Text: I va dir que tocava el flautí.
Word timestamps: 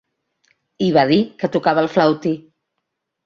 I 0.85 0.87
va 0.95 1.03
dir 1.11 1.19
que 1.43 1.49
tocava 1.57 1.83
el 1.83 1.91
flautí. 1.97 2.31